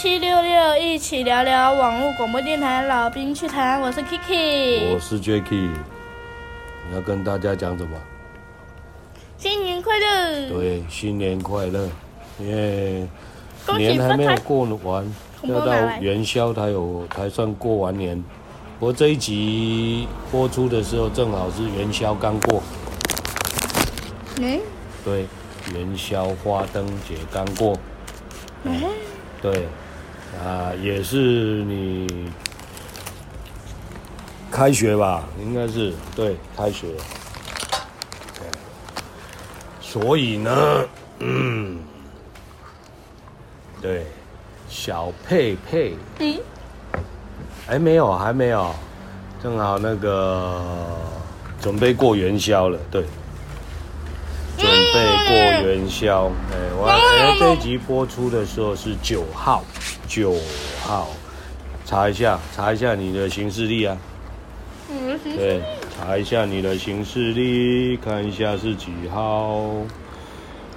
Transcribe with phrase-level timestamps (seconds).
[0.00, 3.80] 七六六，一起聊聊网络广播电台老兵趣谈。
[3.80, 5.70] 我是 Kiki，我是 Jacky。
[6.88, 7.98] 你要跟大家讲什么？
[9.38, 10.50] 新年快乐！
[10.50, 11.88] 对，新年快乐！
[12.38, 13.08] 因为
[13.76, 15.04] 年还没有过完，
[15.42, 18.22] 要到元宵才有才算过完年。
[18.78, 22.62] 不过这一集播出的时候，正好是元宵刚过。
[24.38, 24.60] 嗯？
[25.04, 25.26] 对。
[25.74, 27.76] 元宵花灯节刚过，
[28.62, 28.80] 嗯，
[29.42, 29.66] 对，
[30.36, 31.16] 啊，也是
[31.64, 32.30] 你
[34.50, 35.24] 开学吧？
[35.40, 36.86] 应该是对，开学。
[38.34, 38.46] 对，
[39.80, 40.84] 所以呢，
[41.20, 41.78] 嗯，
[43.80, 44.06] 对，
[44.68, 46.38] 小佩佩，嗯，
[47.68, 48.74] 哎，没有，还没有，
[49.42, 50.60] 正好那个
[51.60, 53.04] 准备过元宵了，对。
[54.60, 56.96] 准备过元宵，哎、欸，我哎、
[57.28, 59.62] 欸，这一集播出的时候是九号，
[60.08, 60.34] 九
[60.82, 61.08] 号，
[61.84, 63.96] 查一下，查一下你的行事历啊，
[64.90, 65.62] 嗯对，
[65.94, 69.66] 查一下你的行事历，看一下是几号，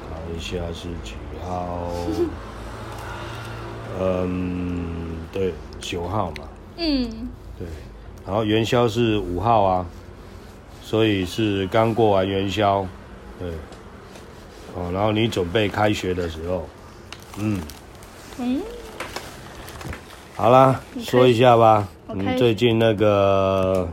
[0.10, 1.90] 看一下是几号，
[4.00, 6.44] 嗯，对，九号嘛，
[6.78, 7.10] 嗯，
[7.58, 7.68] 对，
[8.26, 9.86] 然后元宵是五号啊，
[10.84, 12.86] 所以是刚过完元宵。
[13.40, 13.50] 对，
[14.76, 16.70] 哦，然后你准备开学的时候，
[17.40, 17.60] 嗯，
[18.38, 18.62] 嗯，
[20.42, 23.88] 好啦，说一下吧，你最近那个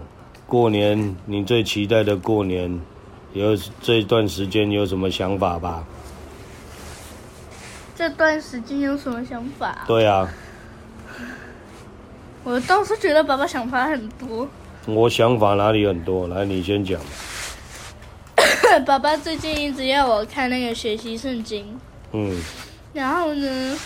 [0.47, 2.81] 过年，你最期待的过年，
[3.35, 5.85] 有这段时间有什么想法吧？
[7.95, 9.85] 这段时间有什么想法？
[9.87, 10.27] 对啊，
[12.45, 14.49] 我倒是觉得爸爸想法很多。
[14.87, 16.27] 我想法哪里很多？
[16.29, 16.99] 来，你先讲。
[18.87, 21.79] 爸爸最近一直要我看那个学习圣经，
[22.13, 22.41] 嗯，
[22.95, 23.77] 然后呢，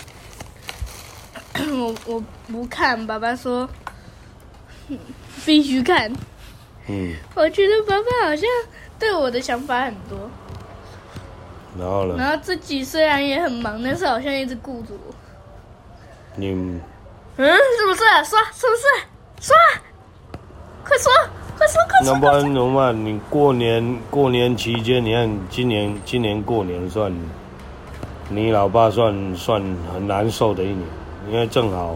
[1.71, 3.69] 我我不看，爸爸说
[5.45, 6.11] 必须看，
[6.87, 8.49] 嗯，我觉得爸爸好像
[8.97, 10.17] 对我的想法很多，
[11.79, 15.13] 然后呢，然后自己虽然也很忙，但是好像一直顾着我，
[16.35, 16.81] 你，嗯，
[17.37, 18.01] 是不是？
[18.25, 19.47] 说是不是？
[19.47, 19.55] 说，
[20.83, 21.11] 快说！
[21.55, 23.05] 快说，快说那不然怎么办？
[23.05, 27.13] 你过年过年期间，你看今年今年过年算，
[28.29, 29.61] 你老爸算算
[29.93, 30.81] 很难受的一年，
[31.31, 31.95] 因为正好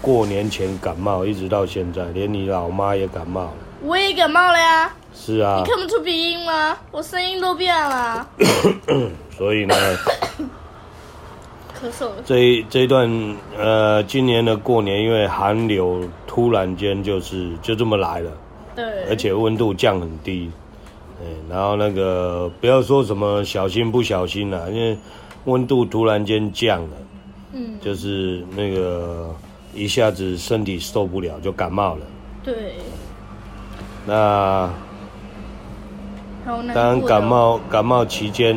[0.00, 3.54] 过年前感冒，一直到现在，连你老妈也感冒了。
[3.82, 4.94] 我也感冒了呀。
[5.14, 5.58] 是啊。
[5.58, 6.76] 你看不出鼻音吗？
[6.90, 8.26] 我声音都变了。
[9.36, 9.74] 所以呢，
[11.74, 12.16] 咳嗽了。
[12.24, 18.30] 这一这一段呃，今年的过年，因为寒流突然间就是就这么来了。
[18.74, 20.50] 对，而且温度降很低，
[21.50, 24.96] 然后那个不要说什么小心不小心啦，因为
[25.44, 26.96] 温度突然间降了，
[27.52, 29.34] 嗯，就是那个
[29.74, 32.06] 一下子身体受不了就感冒了。
[32.42, 32.74] 对，
[34.06, 34.70] 那
[36.74, 38.56] 当然感冒感冒期间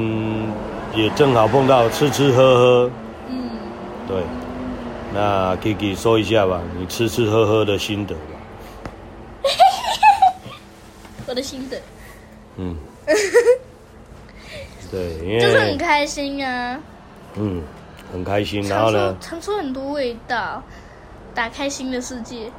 [0.93, 2.91] 也正好碰到吃吃喝喝，
[3.29, 3.49] 嗯，
[4.07, 4.23] 对，
[5.13, 8.21] 那 Kiki 说一下吧，你吃吃喝喝的心得吧。
[11.27, 11.33] 我。
[11.35, 11.77] 的心得，
[12.55, 12.77] 嗯，
[14.89, 16.79] 对，因为就是很开心啊，
[17.35, 17.61] 嗯，
[18.11, 20.61] 很开心，然后呢，尝出很多味道，
[21.33, 22.51] 打开新的世界。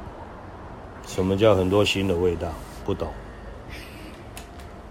[1.05, 2.47] 什么叫很多新的味道？
[2.85, 3.07] 不懂。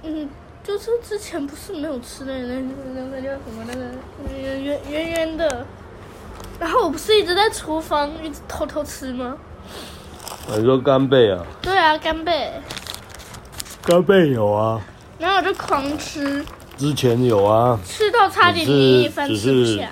[0.03, 0.29] 嗯，
[0.62, 3.82] 就是之前不是没有吃的那那那个叫什么那个
[4.38, 5.67] 圆圆圆圆的，
[6.58, 9.37] 然后我不是一直在厨房一直偷偷吃吗？
[10.49, 11.44] 你说干贝啊？
[11.61, 12.53] 对啊，干贝。
[13.82, 14.81] 干贝有啊，
[15.19, 16.44] 然后我就狂吃。
[16.76, 19.91] 之前有啊，吃到差点连一饭吃不下。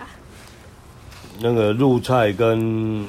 [1.40, 3.06] 那个入菜跟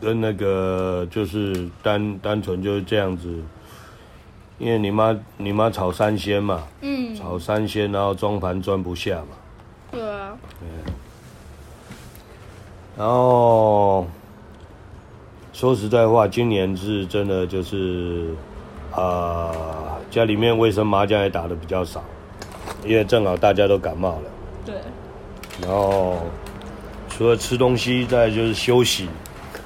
[0.00, 3.28] 跟那个就是单单纯就是这样子，
[4.58, 9.36] 因为你妈你妈炒三鲜嘛，嗯，炒三鲜然后装盘装不下嘛，
[9.90, 10.92] 对啊，对。
[12.96, 14.06] 然后
[15.52, 18.34] 说实在话，今年是真的就是
[18.90, 19.00] 啊。
[19.00, 19.82] 呃
[20.12, 22.04] 家里面卫生麻将也打的比较少，
[22.84, 24.30] 因为正好大家都感冒了。
[24.66, 24.74] 对。
[25.62, 26.18] 然后
[27.22, 29.08] 除了吃东西，再就是休息。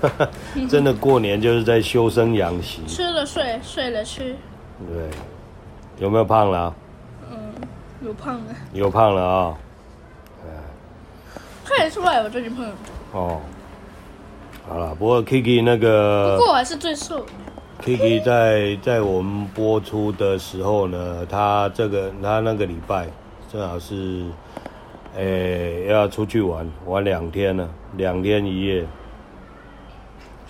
[0.68, 2.82] 真的过年就是在修身养息。
[2.86, 4.36] 吃了睡，睡了吃。
[4.86, 5.08] 对。
[5.98, 6.74] 有没有胖了？
[7.30, 7.36] 嗯，
[8.02, 8.54] 有胖了。
[8.74, 9.56] 有胖了啊、哦。
[11.64, 12.74] 看得出来我最近胖了。
[13.12, 13.40] 哦。
[14.68, 16.36] 好了，不过 Kiki 那个。
[16.36, 17.24] 不过我还是最瘦。
[17.82, 23.06] Kiki 在在我们播出的时候呢，他这个他那个礼拜
[23.50, 24.26] 正好是，
[25.16, 27.66] 哎、欸，要出去玩，玩两天了，
[27.96, 28.84] 两天一夜。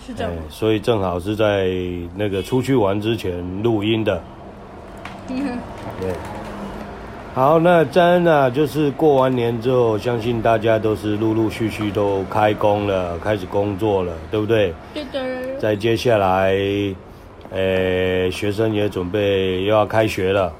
[0.05, 0.37] 是这样、欸。
[0.49, 1.69] 所以正好是在
[2.15, 4.21] 那个出去玩之前录音的。
[5.31, 5.57] 嗯哼。
[6.01, 6.11] 对。
[7.33, 14.73] 好，那真的就是过完年之后，相信大家都是陆陆续续都开工了，开始工作了，对不对？
[14.93, 15.59] 对的。
[15.59, 16.95] 在接下来，诶、
[18.25, 20.51] 欸，学生也准备又要开学了。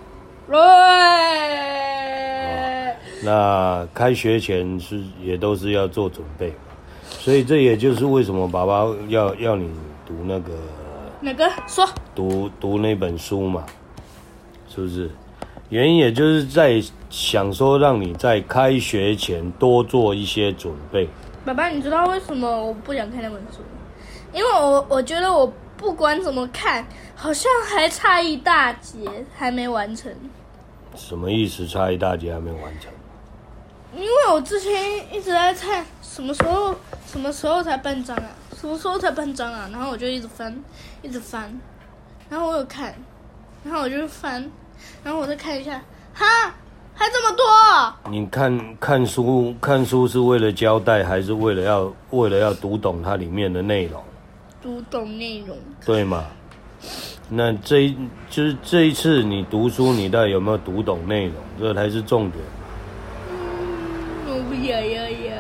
[0.50, 0.58] 对。
[3.24, 6.54] 那开学前是也都是要做准备，
[7.10, 9.70] 所以这也就是为什么爸爸要要你
[10.06, 10.54] 读那个
[11.20, 13.66] 哪个说读读那本书嘛，
[14.70, 15.10] 是不是？
[15.70, 21.10] 原因也就是在想说，让你在开学前多做一些准备。
[21.44, 23.60] 爸爸，你知道为什么我不想看那本书？
[24.34, 29.00] 因为我我觉得我不管怎么看，好像还差一大截
[29.36, 30.14] 还没完成。
[30.96, 31.68] 什么意思？
[31.68, 32.92] 差一大截还没完成？
[33.96, 34.72] 因为我之前
[35.14, 36.76] 一直在看什么时候
[37.06, 38.30] 什么时候才半张啊，
[38.60, 40.56] 什么时候才半张啊，然后我就一直翻，
[41.02, 41.60] 一直翻，
[42.30, 42.94] 然后我有看，
[43.64, 44.50] 然后我就翻。
[45.04, 45.82] 然后我再看一下，
[46.14, 46.24] 哈，
[46.94, 48.12] 还这么多！
[48.12, 54.04] 你看看书，看书是为了交代，还是为了要为了要读懂它里面的内容？
[54.62, 56.26] 读懂内容，对吗？
[57.28, 57.98] 那这一
[58.30, 61.36] 就是这一次你读书，你到底有没有读懂内容？
[61.60, 62.44] 这才是重点。
[64.58, 65.36] 嗯，我不要要要。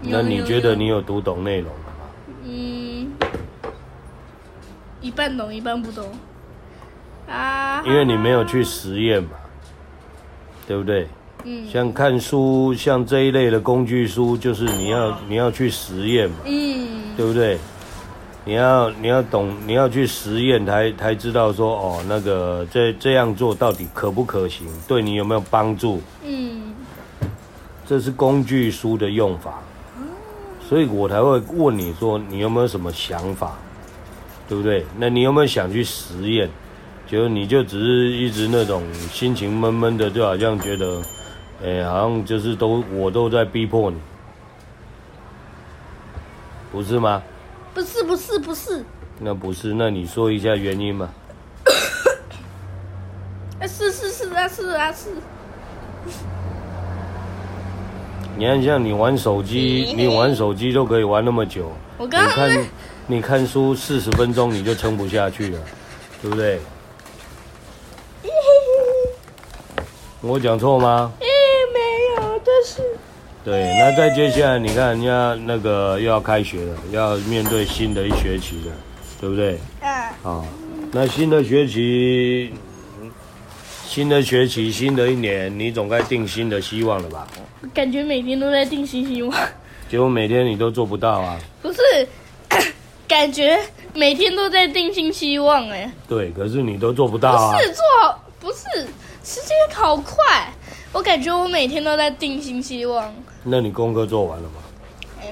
[0.00, 2.04] 那你觉得你有读懂内容了吗？
[2.44, 3.10] 嗯，
[5.00, 6.06] 一半懂，一半不懂。
[7.28, 9.30] 啊，因为你没有去实验嘛，
[10.66, 11.06] 对不对？
[11.44, 17.58] 嗯，像看书，像这一类的工具书，就是你要你要去实验嘛，嗯，对不对？
[18.44, 26.00] 你要你要懂，你要去实验才才知道说哦，那个这这样做到底可不可行，对你有没有帮助？
[26.24, 26.47] 嗯，
[27.88, 29.62] 这是工具书的用法，
[30.68, 33.56] 所以我才会问你说你有没有什么想法，
[34.46, 34.84] 对不对？
[34.98, 36.50] 那你有没有想去实验？
[37.06, 41.00] 就你就只是一直那种心情闷闷的，就好像觉得，
[41.62, 43.96] 哎、欸，好像就是都我都在逼迫你，
[46.70, 47.22] 不是吗？
[47.72, 48.84] 不是不是不是。
[49.18, 51.08] 那不是，那你说一下原因嘛？
[53.66, 55.08] 是是是啊是啊是。
[58.38, 61.72] 你看，像你玩手机，你玩手机都可以玩那么久。
[61.96, 62.66] 我刚刚你看，
[63.08, 65.58] 你看书四十分钟你就撑不下去了，
[66.22, 66.60] 对不对？
[70.20, 71.12] 我讲错吗？
[71.18, 71.26] 诶，
[71.74, 72.82] 没有，但是。
[73.44, 78.72] 对，那再接下来，你看人家那个又要开学了，要面对新的一学期了，
[79.20, 79.58] 对不对？
[79.80, 79.90] 嗯。
[80.22, 80.46] 好，
[80.92, 82.54] 那新的学期，
[83.98, 87.26] 新的学期，新的一年，你总该定新的希望了吧？
[87.74, 89.36] 感觉每天都在定新希望。
[89.90, 91.36] 结果每天你都做不到啊？
[91.60, 91.80] 不是，
[93.08, 93.58] 感觉
[93.94, 95.90] 每天都在定新希望哎。
[96.08, 97.56] 对，可是你都做不到啊。
[97.56, 97.82] 不是做，
[98.38, 98.86] 不是。
[99.24, 100.14] 时间好快，
[100.92, 103.12] 我感觉我每天都在定新希望。
[103.42, 104.62] 那你功课做完了吗？
[105.22, 105.28] 嗯。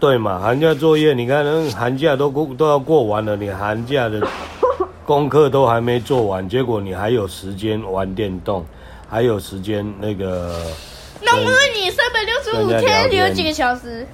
[0.00, 4.20] 对嘛，寒假作业，你看，那寒假都过都要过完了，你寒假的
[5.08, 8.62] 功课都还没做完，结果你还有时间玩电动，
[9.08, 10.62] 还有时间那个。
[11.22, 14.06] 那我问你，三百六十五天，你有几个小时？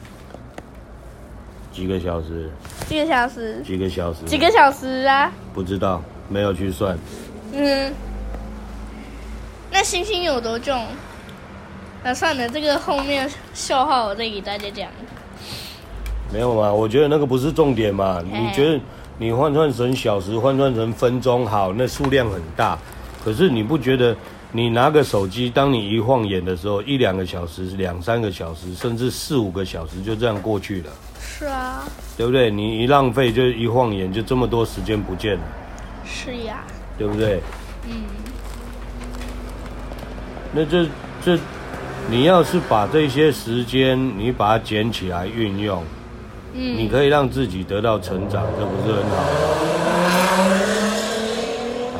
[1.73, 2.49] 几个小时？
[2.87, 3.61] 几个小时？
[3.65, 4.25] 几个小时？
[4.25, 5.33] 几个小时啊？
[5.53, 6.97] 不知道，没有去算。
[7.53, 7.93] 嗯。
[9.73, 10.87] 那星星有多重？
[12.05, 14.89] 那算了，这个后面笑话我再给大家讲。
[16.33, 16.73] 没有嘛？
[16.73, 18.23] 我觉得那个不是重点嘛。
[18.25, 18.81] 你觉得
[19.19, 22.79] 你换算成小时，换算成分钟，好，那数量很大。
[23.25, 24.17] 可是你不觉得
[24.53, 30.91] 你拿个手机，当你一晃眼的时候，一两个小时、两三个小时，甚至四五个小时就这样过去了？
[31.21, 31.85] 是啊。
[32.17, 32.51] 对不对？
[32.51, 35.43] 你一浪费，就一晃眼，就这么多时间不见了。
[36.05, 36.65] 是呀。
[36.99, 37.41] 对不对？
[37.89, 38.03] 嗯。
[40.53, 40.87] 那这
[41.25, 41.39] 这，
[42.09, 45.83] 你要是把这些时间你把它捡起来运用，
[46.57, 49.17] 嗯，你可以让自己得到成长，这不是很好？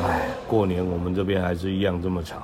[0.07, 2.37] 哎，过年我们这边还是一样这么吵。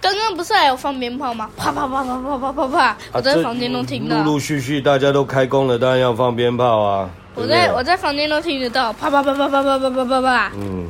[0.00, 1.50] 刚刚不是还有放鞭炮吗？
[1.56, 2.96] 啪啪啪啪啪啪啪啪！
[3.12, 4.16] 我在房间都听到。
[4.18, 7.10] 陆陆续续大家都开工了，当然要放鞭炮啊。
[7.34, 10.52] 我在我在房间都听得到，啪啪啪啪啪啪啪啪啪啪。
[10.54, 10.88] 嗯。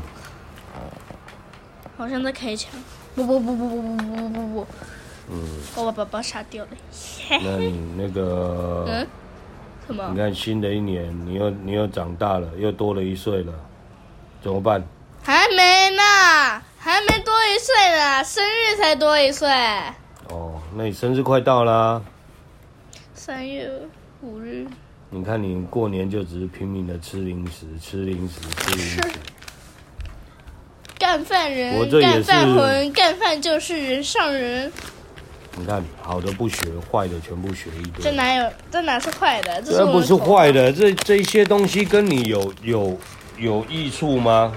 [1.97, 2.71] 好像在开枪！
[3.15, 4.67] 不不不不不不不不不！
[5.31, 5.41] 嗯，
[5.77, 6.71] 我把宝宝杀掉了。
[7.43, 9.07] 那你那个嗯，
[9.87, 10.09] 什么？
[10.13, 13.53] 你看新的一年，你又你又长大了，又多了一岁了，
[14.43, 14.83] 怎么办？
[15.23, 16.03] 还没呢，
[16.79, 18.23] 还没多一岁呢。
[18.23, 19.49] 生日才多一岁。
[20.29, 22.03] 哦，那你生日快到啦。
[23.15, 23.71] 三月
[24.21, 24.67] 五日。
[25.09, 29.01] 你看，你过年就只是拼命的吃零食，吃零食，吃零食。
[30.99, 34.73] 干饭人，干饭魂，干饭就是人上人。
[35.57, 36.57] 你看，好的不学，
[36.91, 38.03] 坏的全部学一堆。
[38.03, 38.51] 这哪有？
[38.71, 39.63] 这哪是坏的？
[39.63, 42.99] 这，这不是坏的，这这些东西跟你有有
[43.39, 44.53] 有益处吗？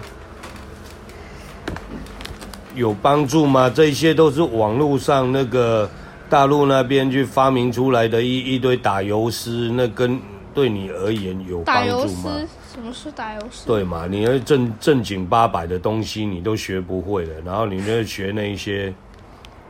[2.74, 3.70] 有帮助吗？
[3.70, 5.90] 这些都是网络上那个
[6.30, 10.20] 大陆那边去发明出来的一一堆打油诗，那跟
[10.54, 12.42] 对你而言有帮助吗？
[12.74, 13.68] 什么是打油诗？
[13.68, 14.08] 对嘛？
[14.10, 18.94] 你那正正经八百的东西你都学不会了，然后你那学那一些，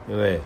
[0.07, 0.41] 对不对？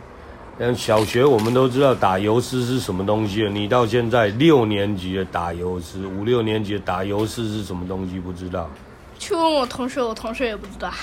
[0.61, 8.69] 像小学我们都知道打油诗是什么东西了，你到现在六年级的打油诗，五六年级的打油诗是什么东西不知道？
[9.17, 10.93] 去问我同学，我同学也不知道。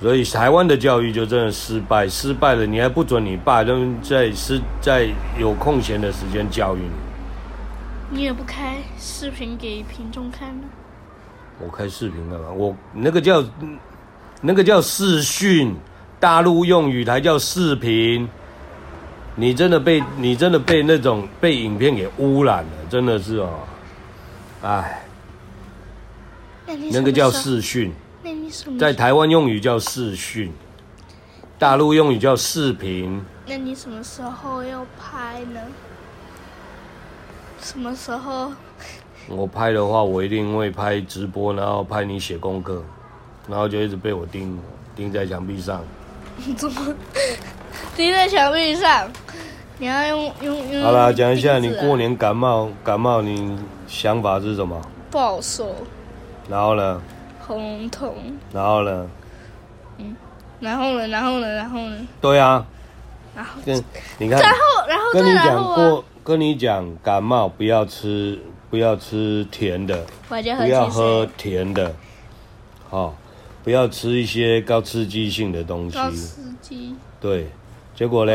[0.00, 8.18] 所以台湾的教育就真的失败，失败了，你还不准你爸都在是在有空闲的时间教育你。
[8.18, 10.66] 你也不开视频给群众看呢？
[11.60, 12.50] 我开视频干嘛？
[12.50, 13.44] 我那个叫
[14.40, 15.72] 那个叫视讯，
[16.18, 18.28] 大陆用语才叫视频。
[19.36, 23.60] 你真的被你真的被那种被影片给污染了，真的是哦，
[24.62, 25.02] 哎，
[26.92, 27.92] 那个叫视讯，
[28.78, 30.52] 在台湾用语叫视讯，
[31.58, 33.22] 大陆用语叫视频。
[33.46, 35.60] 那你什么时候要拍呢？
[37.60, 38.52] 什么时候？
[39.28, 42.82] 我拍的话，我一定会拍直播，然后拍你写功课，
[43.48, 44.58] 然后就一直被我盯
[44.96, 45.82] 盯在墙壁上。
[46.36, 46.94] 你 怎么？
[47.96, 49.10] 钉在墙壁上，
[49.78, 50.82] 你要用用用。
[50.82, 54.80] 好了，讲一下你过年感冒感冒，你想法是什么？
[55.10, 55.74] 不好受。
[56.48, 57.00] 然后呢？
[57.46, 58.14] 喉咙痛。
[58.52, 59.10] 然后呢？
[59.98, 60.16] 嗯，
[60.60, 61.08] 然后呢？
[61.08, 61.54] 然后呢？
[61.54, 62.06] 然后呢？
[62.20, 62.66] 对啊。
[63.34, 63.76] 然后跟
[64.18, 64.58] 你看，然后
[64.88, 68.36] 然后跟你讲过，跟你讲感冒不要吃
[68.68, 71.94] 不要吃甜的，不要喝甜的，
[72.90, 73.14] 好，
[73.62, 75.96] 不要吃一些高刺激性的东西。
[75.96, 76.96] 高刺激。
[77.20, 77.48] 对，
[78.00, 78.32] 结果呢？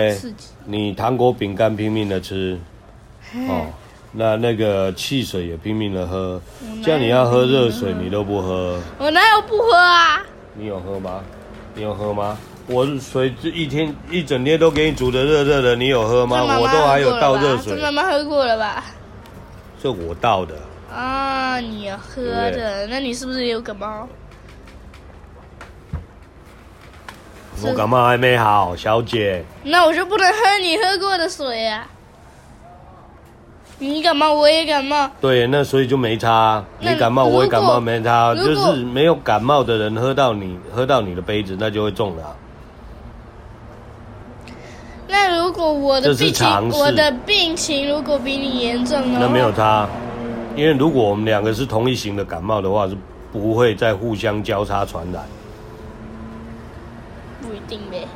[0.66, 2.56] 你糖果饼干拼命的吃，
[3.50, 3.66] 哦，
[4.12, 6.40] 那那个汽水也拼命的喝，
[6.84, 8.80] 叫你要喝热水你都不喝。
[9.00, 10.24] 我哪有不喝啊？
[10.54, 11.24] 你有喝吗？
[11.74, 12.38] 你有喝吗？
[12.68, 16.44] 我水这一天一整天都给你煮的热热的，你有喝吗？
[16.60, 17.76] 我都还有倒热水。
[17.76, 18.86] 这妈妈喝过了吧？
[19.82, 20.54] 这我倒的。
[20.94, 22.86] 啊，你喝的？
[22.86, 24.08] 那你是不是有感冒？
[27.64, 29.44] 我感冒还没好，小姐。
[29.64, 31.94] 那我就不能喝你喝过的水呀、啊？
[33.78, 35.10] 你感冒我也感冒。
[35.20, 36.64] 对，那所以就没差。
[36.80, 42.36] 你感冒我也感冒没差，就是没有感冒的人喝到你喝到你的杯子，那就会中了。
[45.08, 49.20] 那如果我的病情我的病情如果比你严重呢？
[49.22, 49.88] 那没有差，
[50.56, 52.98] 因为如果我们两个是同一型的感冒的话，是
[53.32, 55.22] 不会再互相交叉传染。
[57.68, 58.08] 定呗，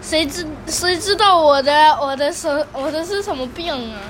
[0.00, 4.00] 谁知谁知道我的我的什我的是什么病啊？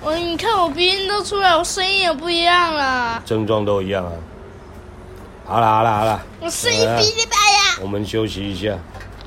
[0.00, 3.22] 我你看我鼻音都出来，我声音也不一样了。
[3.24, 4.12] 症状都一样啊。
[5.44, 7.78] 好了好了好了，我声音比你大呀。
[7.80, 8.76] 我们休息一下，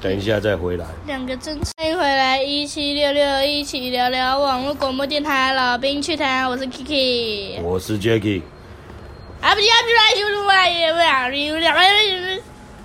[0.01, 0.85] 等一下再回来。
[1.07, 8.41] 两个侦探，欢迎回来一七六六一起聊聊网络广播电台，老兵趣谈，我是 Kiki，我是 Jacky。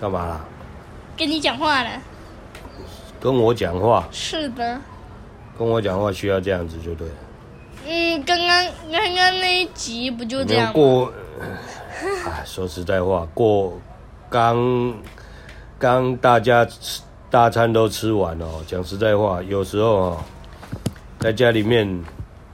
[0.01, 0.41] 干嘛啦？
[1.17, 1.91] 跟你讲话了。
[3.21, 4.09] 跟我讲话。
[4.11, 4.81] 是的。
[5.59, 7.15] 跟我讲话需要这样子就对了。
[7.87, 10.73] 嗯，刚刚刚刚那一集不就这样吗？
[10.73, 11.13] 过，
[12.25, 13.79] 哎，说实在话，过
[14.31, 14.95] 刚
[15.79, 18.65] 刚大家吃大餐都吃完了哦。
[18.67, 20.19] 讲实在话，有时候哦，
[21.19, 22.03] 在家里面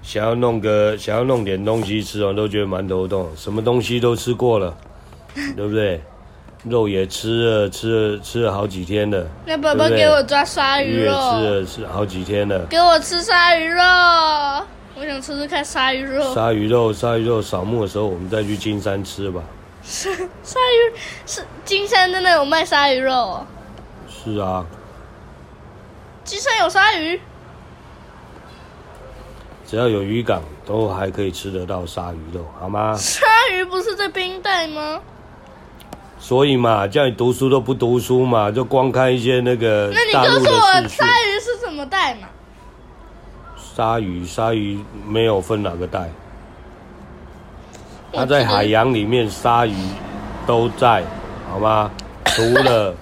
[0.02, 3.28] 想要弄个想要弄点东西吃哦，都觉得蛮头痛。
[3.36, 4.76] 什么东西都吃过了，
[5.54, 6.02] 对不对？
[6.68, 9.24] 肉也吃了，吃了吃了好几天了。
[9.46, 11.12] 那宝宝给我抓鲨鱼肉。
[11.12, 12.66] 鱼也吃了，吃好几天了。
[12.66, 13.80] 给我吃鲨鱼肉，
[14.96, 16.34] 我想吃吃看鲨鱼肉。
[16.34, 19.40] 鲨鱼肉，鲨鱼肉，扫墓的时候我们再去金山吃吧。
[19.82, 23.46] 鲨鱼是金山真的有卖鲨鱼肉？
[24.08, 24.66] 是啊。
[26.24, 27.20] 金山有鲨鱼？
[29.68, 32.96] 只要有渔港，都还可以吃得到鲨鱼肉，好吗？
[32.96, 35.00] 鲨鱼不是在冰袋吗？
[36.18, 39.90] 所以嘛，叫你读书都不读书嘛，就光看一些那个。
[39.92, 42.28] 那你告诉我，鲨鱼是什么带嘛？
[43.56, 46.10] 鲨鱼，鲨鱼没有分哪个带。
[48.12, 49.74] 它在海洋里面，鲨鱼
[50.46, 51.04] 都在，
[51.50, 51.90] 好吗？
[52.24, 52.94] 除了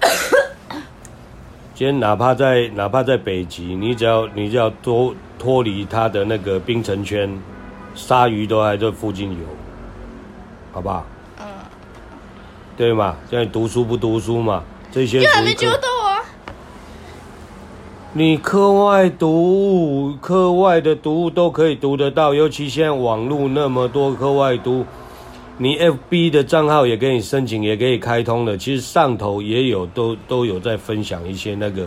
[1.74, 7.40] 今天哪怕在哪怕在北极，你只要你只要脱脱离它的那个冰层圈，
[7.94, 9.38] 鲨鱼都还在附近游，
[10.72, 11.06] 好不好？
[12.72, 13.16] 嗯，对嘛？
[13.28, 14.62] 现在读书不读书嘛？
[14.90, 16.22] 这些还没揪到啊！
[18.14, 24.84] 你课外读物，课外的读物都可以读得到，尤其现在网络那么多课外读。
[25.58, 28.56] 你 FB 的账号也给你申请，也可以开通了。
[28.56, 31.86] 其实上头也有，都都有在分享一些那个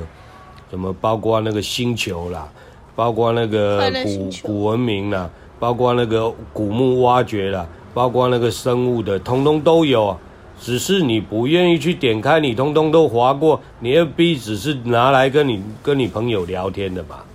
[0.70, 2.48] 什么，包括那个星球啦，
[2.96, 10.18] 包括那个古古文明啦，包括那个古墓挖掘啦，包括那个生物的，通通都有。
[10.60, 13.62] 只是你不愿意去点开，你通通都划过。
[13.80, 17.26] 你 FB 只是拿来跟你跟你朋友聊天的吧？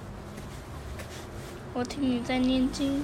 [1.72, 3.00] 我听你在念经。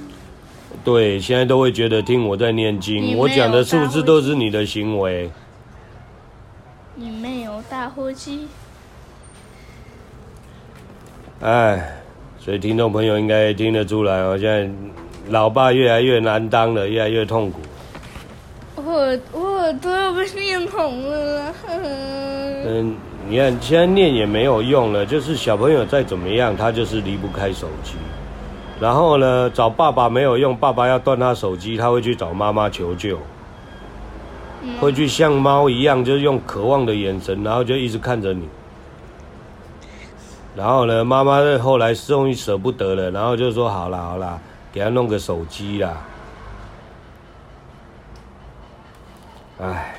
[0.84, 5.30] 对，现在都会觉得听我在念经，我讲的是不是都是你的行为？
[6.94, 8.48] 你没有打火机。
[11.40, 11.96] 哎，
[12.40, 14.68] 所以听众朋友应该听得出来哦，现在
[15.28, 17.60] 老爸越来越难当了，越来越痛苦。
[18.76, 21.52] 我我耳朵要被念红了。
[22.64, 22.94] 嗯，
[23.28, 27.94] 你看现在念也没有用了，就是小朋友再怎么样，他就是离不开手机。
[28.78, 33.18] 然后呢，找爸爸没有用，爸爸要断他手机，他会去找妈妈求救，
[34.62, 38.48] 嗯、会去像猫一样，就是用渴望的眼神，然后就一直看着你。
[40.54, 44.38] 然后呢，妈妈后来终于舍不得了，然后就说：“好啦好啦，
[44.72, 46.06] 给他弄个手机啦。”
[49.58, 49.94] 哎，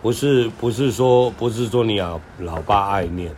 [0.00, 3.30] 不是不是说不是说你啊，老爸爱念。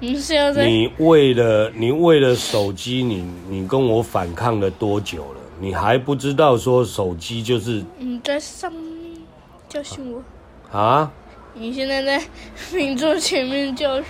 [0.00, 5.40] 你是要在你为了你为了手机，你你跟我反抗了多久了？
[5.58, 8.70] 你还不知道说手机就是你在上
[9.68, 10.22] 教训我
[10.76, 11.10] 啊？
[11.54, 12.22] 你现在在
[12.74, 14.04] 民众前面教训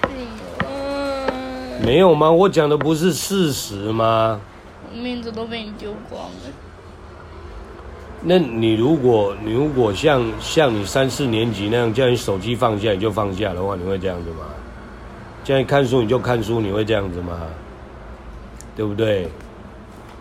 [0.60, 1.80] 我？
[1.84, 2.32] 没有吗？
[2.32, 4.40] 我讲的不是事实吗？
[4.90, 6.65] 我面子都被你丢光了。
[8.28, 14.46] 那你如果你如果像像你三四年级那样叫你手机放下你就放下的话，你会这样子吗？
[15.44, 17.40] 叫你看书你就看书，你会这样子吗？
[18.74, 19.28] 对不对？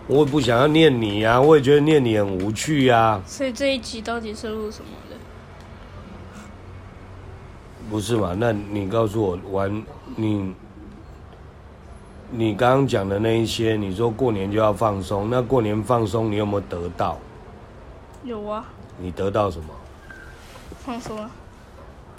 [0.06, 3.22] 我也不想要念你呀、啊，我也觉得念你很无趣呀、啊。
[3.26, 5.16] 所以这一集到底是录什么的？
[7.90, 8.36] 不是嘛？
[8.38, 9.82] 那你告诉我，玩
[10.14, 10.54] 你
[12.30, 17.18] 你刚刚讲的那一些，你说过年就要放松，那过年放松你有没有得到？
[18.26, 18.64] 有啊。
[18.98, 19.66] 你得到什么？
[20.84, 21.30] 放松啊。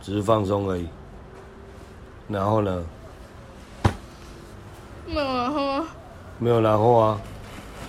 [0.02, 0.88] 只是放松而已。
[2.30, 2.84] 然后呢？
[5.06, 5.86] 没有然后啊，
[6.40, 7.22] 没有然后啊，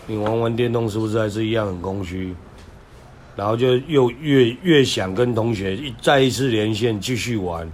[0.07, 2.35] 你玩玩电动是不是还是一样很空虚？
[3.37, 7.71] 然后就又越越想跟同学一再一次连线继续玩，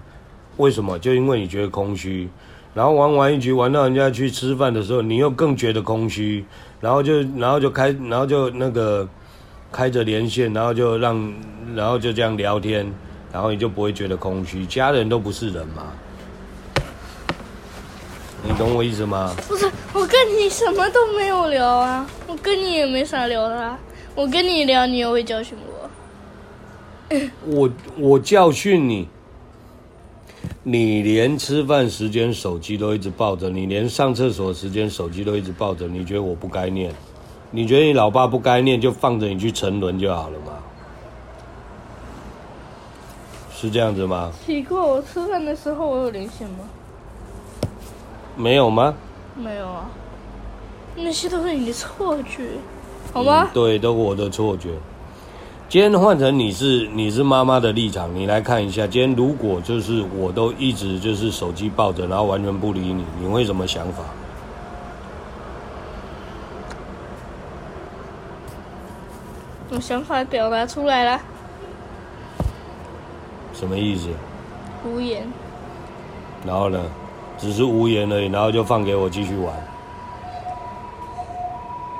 [0.59, 0.99] 为什么？
[0.99, 2.29] 就因为你觉得空虚，
[2.75, 6.45] 然后玩完一局玩到人家去吃饭的时候，你又更觉得空虚，
[6.81, 9.09] 然后就然后就开然后就那个
[9.75, 11.35] 开着连线，然后就让
[11.75, 12.87] 然后就这样聊天，
[13.33, 15.93] 然后你就不会觉得空虚，家人都不是人嘛。
[18.45, 19.35] 你懂我意思吗？
[19.49, 23.77] 不是，我跟你什么都没有聊啊，我跟你也没啥聊的啊。
[24.15, 27.21] 我跟你聊，你也会教训我。
[27.45, 29.09] 我我教训你，
[30.63, 36.95] 你连吃饭时间手机都一直抱着，你连上厕所时间手机都一直抱着，你觉得我不该念？
[37.55, 40.55] 你觉得你老爸不该念，就放着你去沉沦就好了吗？
[43.55, 44.33] 是这样子吗？
[44.45, 46.65] 奇怪，我吃饭的时候我有连线吗？
[48.37, 48.93] 没有吗？
[49.37, 49.89] 没有啊，
[50.97, 52.43] 那些都是你的错觉，
[53.13, 53.45] 好吗？
[53.45, 54.71] 嗯、对，都是我的错觉。
[55.69, 64.03] 今天换成你是你是妈妈的立场，你来看一下，今天如果就是我都一直就是手机抱着，然后完全不理你，你会什么想法？
[69.75, 71.21] 我想法表达出来了。
[73.53, 74.09] 什么意思？
[74.85, 75.27] 无言。
[76.47, 76.81] 然后呢？
[77.37, 79.53] 只是无言而已，然后就放给我继续玩。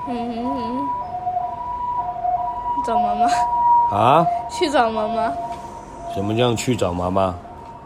[0.09, 0.87] 嗯嗯嗯。
[2.87, 3.27] 找妈妈。
[3.91, 4.27] 啊？
[4.49, 5.33] 去找妈妈。
[6.15, 7.23] 什么这样去找妈妈？
[7.23, 7.33] 妈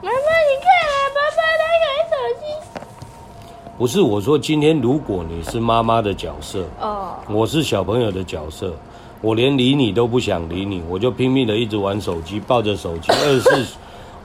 [0.03, 2.45] 妈，你看啊，爸爸在看手机。
[3.79, 8.75] 不是我说，今天如果你是妈妈的角色，哦，我是小朋友的角色，
[9.21, 13.67] 我连理你都不想理你，我就拼命的一直玩手机，抱着手机二十四。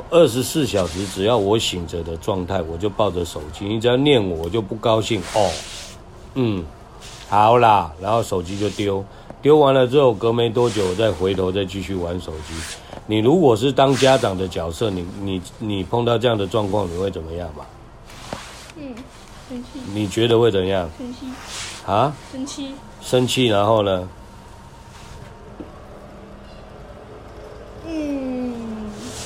[0.09, 3.65] 二十四小时，只要我醒着的状态，我就抱着手机。
[3.65, 5.49] 你只要念我，我就不高兴哦。
[6.35, 6.63] 嗯，
[7.27, 9.03] 好啦，然后手机就丢。
[9.41, 12.53] 丢完了之后，隔没多久我再回头再继续玩手机。
[13.07, 17.65] 你如果是当家长的角色，你你你碰到这样的状况，你会怎么样吧？
[18.77, 18.93] 嗯，
[19.49, 19.79] 生气。
[19.95, 20.87] 你觉得会怎样？
[20.95, 21.25] 生气。
[21.87, 22.13] 啊？
[22.31, 22.67] 生气。
[23.01, 24.07] 生气，然后呢？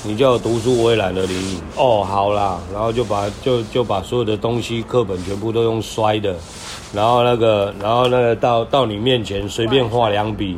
[0.08, 1.62] 你叫我读书，我也懒得理你。
[1.76, 6.34] 哦，好啦，然后就把就就把所有的东西课本全部都用摔的，
[6.94, 10.58] 然后那个然后那个到到你面前随便画两笔，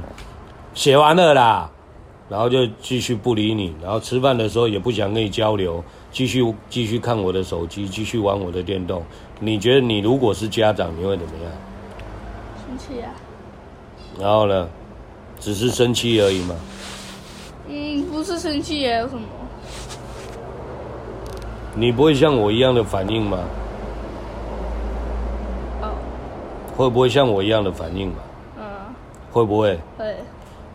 [0.75, 1.69] 写完了啦，
[2.29, 9.03] 然后就继续不理你，然后吃饭的时候也不想跟你交流，继续继续看我的手机，继续玩我的电动。
[9.39, 11.51] 你觉得你如果是家长，你会怎么样？
[12.67, 13.09] 生气啊。
[14.19, 14.69] 然后呢？
[15.39, 16.55] 只是生气而已嘛？
[17.69, 19.21] 嗯，不是生气也，有什么？
[21.79, 23.39] 你不会像我一样的反应吗？
[25.81, 25.95] 哦。
[26.75, 28.15] 会不会像我一样的反应嘛？
[28.57, 28.63] 嗯。
[29.31, 29.79] 会不会？
[29.97, 30.13] 会。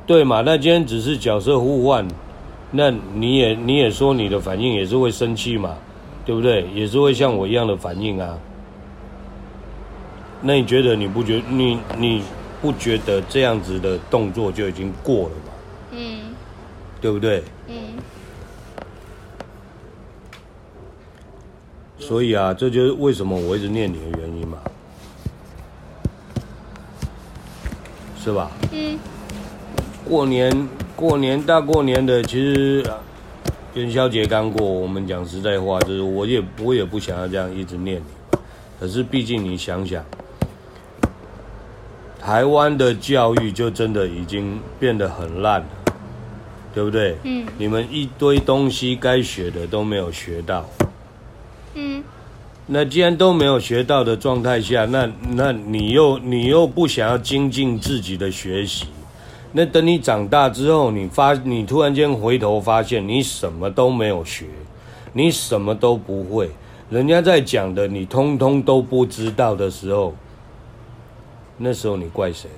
[0.06, 0.40] 对嘛？
[0.40, 2.08] 那今天只是角色互换，
[2.70, 5.76] 那你也你也说你的反应也是会生气嘛？
[6.24, 6.66] 对不对？
[6.74, 8.38] 也是会像我一样的反应啊。
[10.40, 12.22] 那你觉得你不觉你你
[12.62, 15.52] 不觉得这样子的动作就已经过了吗？
[15.90, 16.20] 嗯。
[16.98, 17.42] 对不对？
[17.68, 17.74] 嗯。
[22.06, 24.58] 所以啊，这就是为什么我一直念你的原因嘛，
[28.22, 28.50] 是吧？
[28.72, 28.98] 嗯。
[30.06, 32.84] 过年，过年大过年的，其实
[33.72, 38.38] 元宵节刚过，我们讲实在话，就是我也我也不想要这样一直念你。
[38.78, 40.04] 可是毕竟你想想，
[42.20, 45.66] 台湾的教育就真的已经变得很烂了，
[46.74, 47.16] 对不对？
[47.22, 47.46] 嗯。
[47.56, 50.68] 你们一堆东西该学的都没有学到。
[52.66, 58.86] 那既然都没有学到的状态下，那那你又你又不想要精进自己的学习，
[59.52, 64.46] 那等你长大之后，你发你突然间回头发现你什么都没有学，
[65.12, 66.50] 你什么都不会，
[66.88, 70.14] 人家在讲的你通通都不知道的时候，
[71.58, 72.48] 那时候你怪谁？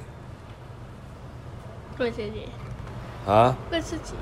[1.98, 2.30] 怪自己。
[3.26, 3.56] 啊？
[3.68, 4.12] 怪自己。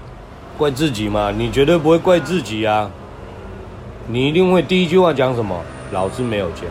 [0.56, 1.30] 怪自己嘛？
[1.30, 2.90] 你绝对不会怪自己啊！
[4.08, 5.62] 你一定会第一句话讲什么？
[5.94, 6.62] 老师没有教，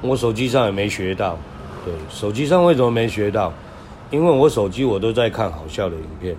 [0.00, 1.36] 我手机上也没学到。
[1.84, 3.52] 对，手机上为什么没学到？
[4.10, 6.34] 因为我手机我都在看好笑的影片。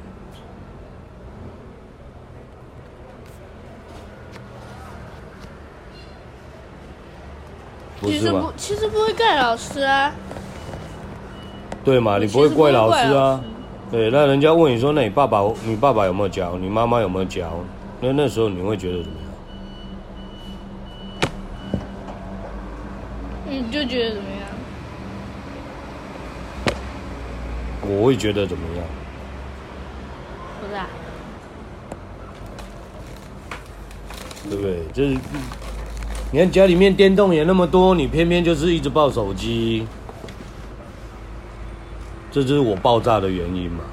[8.02, 10.12] 其实不，其实不会怪老师啊。
[11.84, 12.18] 对嘛？
[12.18, 13.40] 你不会怪老师啊？
[13.92, 16.58] 对，那人家问你说：“那你爸爸，你爸爸有没有教？
[16.58, 17.52] 你妈妈有没有教？”
[18.02, 19.29] 那那时候你会觉得怎么样？
[23.70, 24.50] 你就觉得怎么样？
[27.88, 28.84] 我会觉得怎么样？
[30.60, 30.88] 不是啊？
[34.50, 34.80] 对不对？
[34.92, 35.16] 就是
[36.32, 39.86] 你看家里面电动也那么多，你偏偏就是一直抱手机，
[42.32, 43.84] 这就是我爆炸的原因嘛。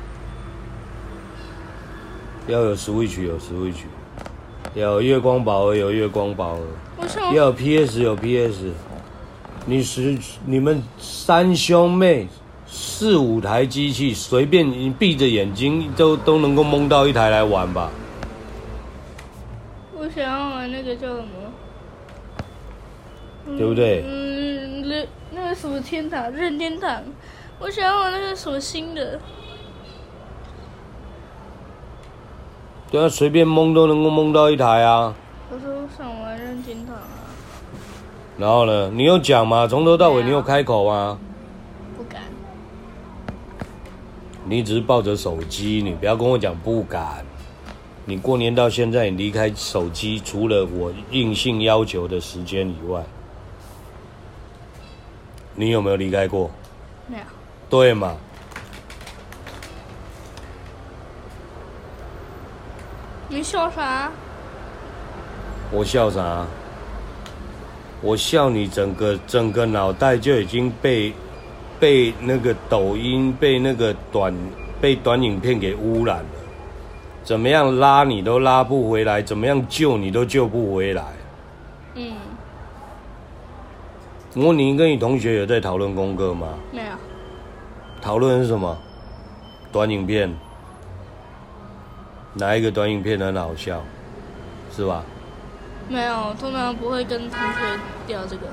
[2.49, 3.83] 要有 Switch 有 Switch，
[4.73, 6.62] 要有月光宝盒有月光宝盒，
[7.35, 8.73] 要有 PS 有 PS。
[9.68, 12.29] 你是你们三兄妹
[12.68, 17.90] 四五台机器，随便你闭着眼睛都都能够蒙到一台来玩吧？
[19.98, 21.26] 我想要玩那个叫什么？
[23.59, 24.05] 对不对？
[24.07, 27.02] 嗯，那那个什么天堂任天堂，
[27.59, 29.18] 我想要玩那个什么新的。
[32.88, 35.12] 对啊，随便蒙都能够蒙到一台啊！
[35.50, 37.15] 我说我想玩任天堂啊。
[38.38, 38.90] 然后呢？
[38.90, 39.66] 你有讲吗？
[39.66, 41.18] 从头到尾你有开口吗？
[41.96, 42.22] 不敢。
[44.44, 47.25] 你只是抱着手机，你不要跟我讲不敢。
[48.05, 53.03] 你过年到现在，你离开手机，除了我硬性要求的时间以外，
[55.55, 56.51] 你有没有离开过？
[57.09, 57.22] 没有。
[57.70, 58.14] 对嘛？
[63.29, 64.12] 你笑啥？
[65.72, 66.46] 我笑啥？
[68.03, 71.13] 我笑你整个整个脑袋就已经被
[71.81, 74.35] 被那个抖音被那个短
[74.81, 76.25] 被短影片给污染了，
[77.25, 81.05] 怎么样拉你都拉不回来，怎么样救你都救不回来。
[81.95, 82.13] 嗯。
[84.35, 86.49] 我问你跟你同学有在讨论功课吗？
[86.71, 86.89] 没有。
[88.03, 88.77] 讨论是什么？
[89.73, 90.31] 短影片。
[92.35, 93.83] 哪一个短影片很好笑？
[94.71, 95.03] 是吧？
[95.88, 98.46] 没有，通常不会跟同学聊这个。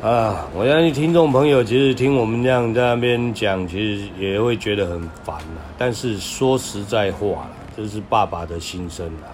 [0.00, 5.62] 啊，我相信听众朋友其实听我们这样在那边讲，其实也会觉得很烦啦。
[5.76, 9.28] 但是说实在话，这是爸爸的心声啦。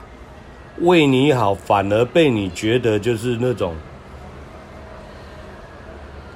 [0.81, 3.75] 为你好，反而被你觉得就是那种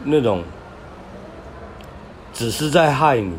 [0.04, 0.42] 那种，
[2.32, 3.32] 只是在害你，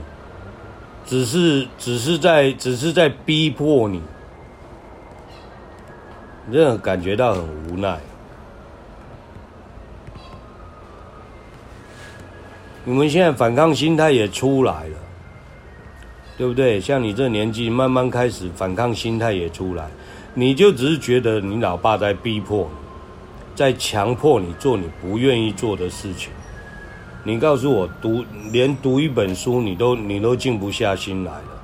[1.09, 3.99] 只是只是在只是在逼迫你，
[6.45, 7.97] 你真的感觉到很无奈。
[12.85, 14.97] 你们现在反抗心态也出来了，
[16.37, 16.79] 对不对？
[16.79, 19.89] 像你这年纪，慢慢开始反抗心态也出来，
[20.35, 26.31] 你就只是觉得你老爸在逼迫你，在强迫你做你不愿意做的事情。
[27.29, 31.61] 你告诉我，读连读一本书，你都你都静不下心来了。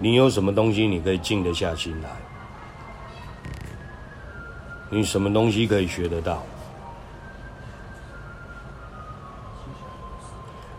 [0.00, 2.08] 你有什么东西你可以静得下心来？
[4.90, 6.42] 你什么东西可以学得到？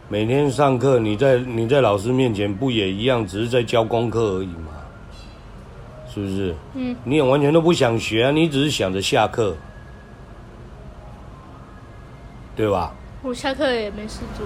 [0.10, 4.74] 每天上课，你在你在老师面前不也一样，只是在教功课而已吗？
[6.14, 6.54] 是不是？
[6.74, 6.94] 嗯。
[7.06, 9.56] 你也完全都不想学啊，你只是想着下课，
[12.56, 12.92] 对吧？
[13.22, 14.46] 我下课也没事做。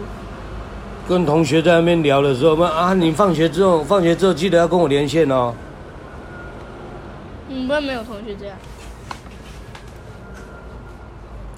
[1.07, 5.53] 跟同学在那边聊的时候，啊，你放学之后，放学之后记得要跟我连线哦。
[7.49, 8.57] 嗯，不然没有同学这样。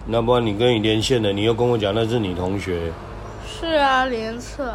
[0.08, 2.92] 那不然你跟你连线的，你又跟我讲那是你同学。
[3.48, 4.74] 是啊，连测，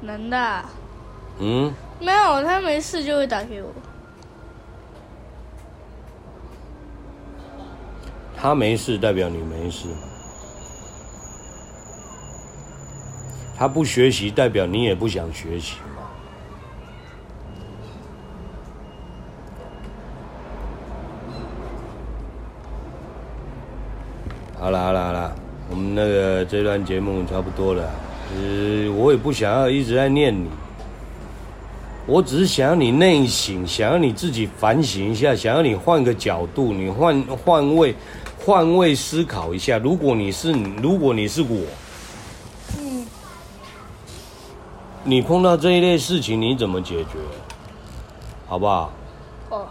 [0.00, 0.64] 男的。
[1.38, 1.72] 嗯。
[2.00, 3.68] 没有，他没事就会打给我。
[8.36, 9.86] 他没事代表你没事。
[13.56, 16.02] 他不学习代表你也不想学习嘛。
[24.58, 25.36] 好了好了好了。
[25.70, 27.90] 我们那个这段节目差不多了，
[28.36, 30.46] 呃，我也不想要一直在念你，
[32.06, 37.94] 我只是想要你内省，想要你自己反省一下，想要你换个角度，你换换位
[38.38, 39.78] 换位思考一下。
[39.78, 41.62] 如果你是如果你是我，
[42.78, 43.06] 嗯，
[45.06, 47.18] 你碰到这一类事情你怎么解决？
[48.48, 48.90] 好不好？
[49.50, 49.66] 哦，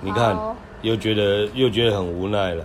[0.00, 0.36] 你看，
[0.82, 2.64] 又觉得又觉得很无奈了。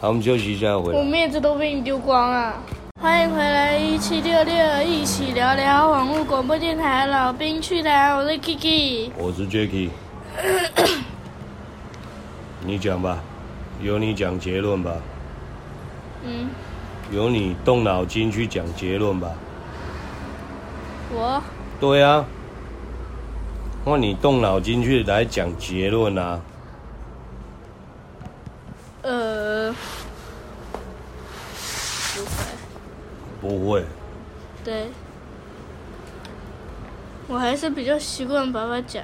[0.00, 0.98] 好，我们休息一下，回来。
[0.98, 2.54] 我面子都被你丢光了。
[3.00, 8.16] 欢迎回来，一七六六，一起聊聊网络广播电台老兵趣谈。
[8.16, 9.88] 我是 Kiki，我是 Jacky。
[12.66, 13.20] 你讲吧，
[13.80, 14.96] 由你讲结论吧。
[16.24, 16.50] 嗯。
[17.10, 19.30] 由你动脑筋去讲结论吧。
[21.12, 21.42] 我。
[21.80, 22.24] 对啊。
[23.84, 26.40] 那你动脑筋去来讲结论啊。
[29.02, 29.74] 呃，
[33.40, 33.84] 不会，不会，
[34.62, 34.88] 对，
[37.26, 39.02] 我还是比较习惯爸爸讲。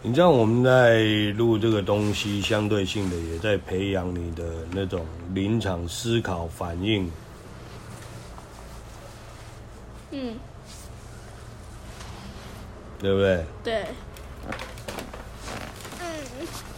[0.00, 1.02] 你知道我们在
[1.36, 7.10] 录这个东西，相对性的也在培养你的那种临场思考反应。
[10.12, 10.36] 嗯，
[13.00, 13.44] 对不对？
[13.64, 13.84] 对。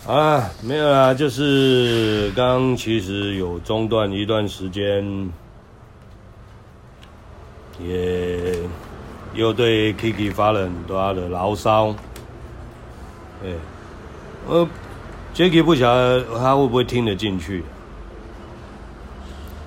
[0.06, 5.30] 啊，没有啦，就是刚其实有中断一段时间，
[7.78, 8.59] 也
[9.35, 11.94] 又对 Kiki 发了很多的牢骚。
[13.42, 13.55] 对，
[14.48, 14.68] 呃
[15.35, 17.64] ，Jacky 不晓得他会不会听得进去，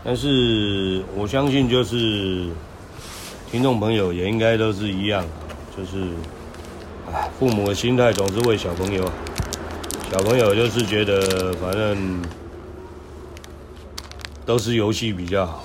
[0.04, 2.50] 但是我相信就是
[3.50, 5.26] 听众朋友也应该都是一样，
[5.76, 6.08] 就是，
[7.12, 9.10] 哎，父母的心态总是为小朋友。
[10.12, 12.22] 小朋友就是觉得，反正
[14.46, 15.64] 都是游戏比较好，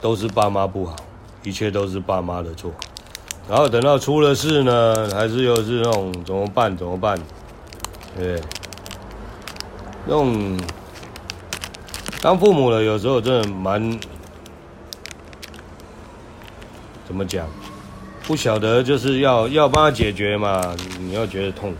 [0.00, 0.96] 都是爸妈不好，
[1.44, 2.72] 一切都是爸妈的错。
[3.48, 6.76] 然后等到出了事呢，还是又是那种怎么办？
[6.76, 7.18] 怎么办？
[8.16, 8.40] 对，
[10.04, 10.58] 那种
[12.20, 13.98] 当父母的有时候真的蛮
[17.06, 17.48] 怎么讲？
[18.24, 21.78] 不晓得就是要要帮他解决嘛，你要觉得痛苦。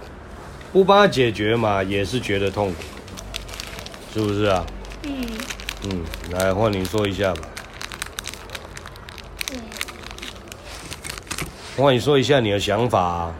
[0.73, 2.83] 不帮他解决嘛，也是觉得痛苦，
[4.15, 4.65] 是不是啊？
[5.03, 5.27] 嗯。
[5.85, 6.03] 嗯，
[6.33, 7.41] 来换你说一下吧。
[9.53, 9.61] 嗯。
[11.83, 13.35] 换你说一下你的想法啊。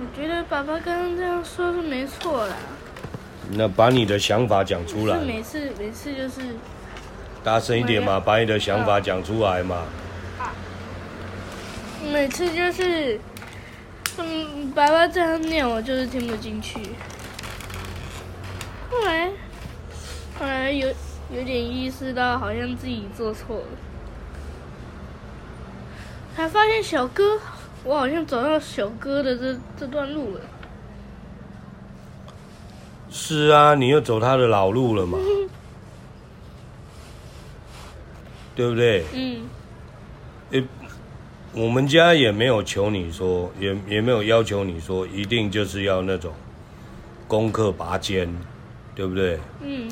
[0.00, 2.56] 我觉得爸爸刚刚这样说是没错啦。
[3.50, 5.16] 那把你的想法讲出来。
[5.18, 6.56] 每次每次就是。
[7.44, 9.84] 大声一点嘛，把你的想法讲出来嘛。
[10.40, 10.50] 啊。
[12.12, 13.20] 每次就是。
[14.18, 16.78] 嗯，爸爸这样念我就是听不进去。
[18.90, 19.30] 后来，
[20.38, 20.88] 后来有
[21.32, 23.66] 有点意识到好像自己做错了，
[26.36, 27.38] 才发现小哥，
[27.84, 30.40] 我好像走到小哥的这这段路了。
[33.10, 35.18] 是啊，你又走他的老路了嘛？
[38.54, 39.04] 对不对？
[39.12, 39.48] 嗯。
[40.50, 40.64] 诶，
[41.52, 46.32] 我们家也没有求你说，也也没有要求你说，一定就是要那种
[47.28, 48.34] 功课拔尖。
[48.94, 49.38] 对不对？
[49.62, 49.88] 嗯，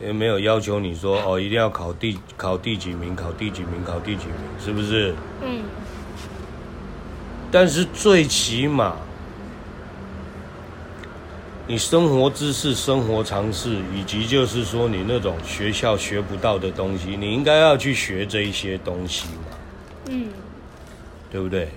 [0.00, 5.14] 也没有要求你说哦，一定要考第考第几名，考第几名，考第几名，是不是？
[5.42, 5.62] 嗯。
[7.50, 8.96] 但是最起码，
[11.66, 19.56] 你生活知识、生活常识，以及就是说你那种学校学不到的东西，你应该要去学这一些东西嘛。
[20.10, 20.28] 嗯。
[21.30, 21.68] 对不对？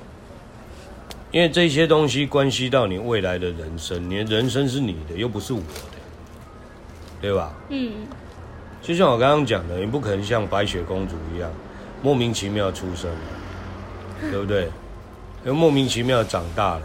[1.32, 5.96] 因为这些东西关系到你未来的人生，你的人生是你的，又不是我的。
[7.21, 7.53] 对吧？
[7.69, 7.91] 嗯，
[8.82, 11.49] 就像我刚刚讲的，你不可能像白雪公主一样
[12.01, 13.10] 莫名其妙出生，
[14.32, 14.69] 对不对？
[15.45, 16.82] 又莫名其妙长大了，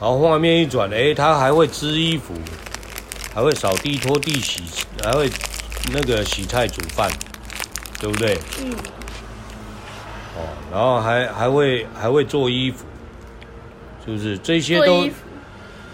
[0.00, 2.34] 然后画面一转，哎，她还会织衣服，
[3.34, 4.62] 还会扫地、拖地、洗，
[5.04, 5.28] 还会
[5.92, 7.10] 那个洗菜、煮饭，
[8.00, 8.38] 对不对？
[8.62, 8.72] 嗯。
[10.36, 10.40] 哦，
[10.72, 12.84] 然后还还会还会做衣服，
[14.04, 14.36] 是不是？
[14.38, 15.08] 这些都，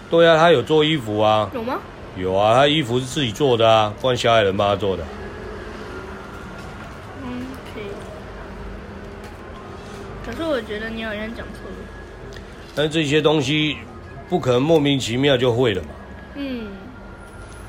[0.09, 1.49] 对啊，她有做衣服啊。
[1.53, 1.79] 有吗？
[2.15, 5.03] 有啊，他衣服是自己做的啊，不然小矮人帮他做的。
[7.23, 7.85] 嗯，可以。
[10.23, 12.37] 可是我觉得你好像讲错了。
[12.75, 13.77] 但这些东西
[14.29, 15.89] 不可能莫名其妙就会了嘛。
[16.35, 16.67] 嗯。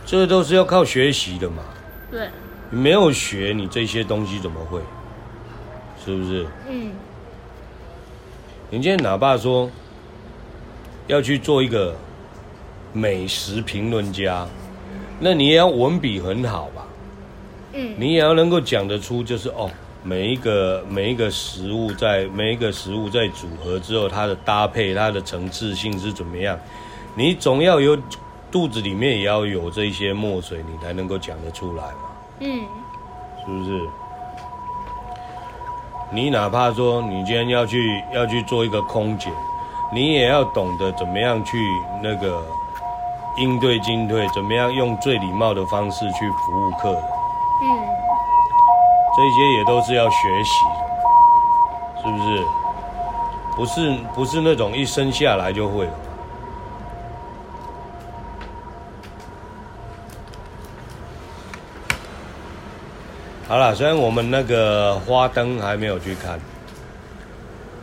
[0.04, 1.62] 这都是要靠学习的嘛。
[2.11, 2.28] 对。
[2.68, 4.78] 你没有学，你这些东西怎么会？
[6.04, 6.46] 是不是？
[6.68, 6.92] 嗯。
[8.68, 9.70] 你今天哪怕说
[11.07, 11.96] 要去做一个。
[12.94, 14.46] 美食评论家，
[15.18, 16.87] 那你也要文笔很好吧？
[17.72, 19.68] 嗯，你也要能够讲得出，就是哦，
[20.04, 26.57] 每一个每一个食物在每一个食物在组合之后，它的搭配、它的层次性是怎么样？
[27.16, 27.98] 你总要有
[28.48, 31.98] 肚子里面也要有这些墨水，你才能够讲得出来嘛。
[32.38, 32.61] 嗯，
[33.44, 33.80] 是不是？
[36.12, 39.30] 你哪怕说你今天要去要去做一个空姐，
[39.92, 41.59] 你也要懂得怎么样去
[42.00, 42.40] 那个。
[43.37, 47.03] 应对进退，怎么样用最礼貌的方式去服务客人？
[47.62, 47.66] 嗯，
[49.16, 52.44] 这些也都是要学习的，是不是？
[53.57, 55.92] 不是不是那种一生下来就会了。
[63.47, 66.40] 好了，虽然我们那个花灯还没有去看，